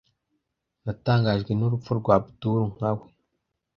[0.83, 3.05] Natangajwe n'urupfu rwa Abudul nkawe.